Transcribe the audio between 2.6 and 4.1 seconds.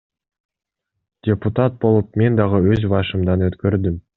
өз башымдан өткөрдүм.